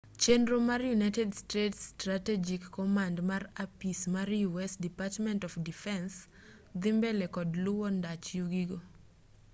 chenro 0.21 0.57
mar 0.69 0.81
united 0.97 1.29
states 1.41 1.79
strategic 1.95 2.61
command 2.77 3.15
mar 3.29 3.43
apis 3.65 3.99
mar 4.15 4.29
u 4.47 4.51
s 4.59 4.71
department 4.87 5.41
of 5.47 5.63
defense 5.69 6.13
dhi 6.81 6.91
mbele 6.97 7.25
kod 7.35 7.49
luwo 7.65 7.87
ndach 7.97 8.25
yugi 8.37 8.63
go 8.69 8.79